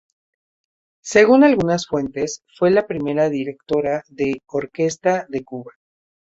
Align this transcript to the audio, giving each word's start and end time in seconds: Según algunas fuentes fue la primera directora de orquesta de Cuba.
Según 1.03 1.43
algunas 1.43 1.85
fuentes 1.85 2.41
fue 2.57 2.71
la 2.71 2.87
primera 2.87 3.29
directora 3.29 4.03
de 4.09 4.41
orquesta 4.47 5.27
de 5.29 5.43
Cuba. 5.43 5.73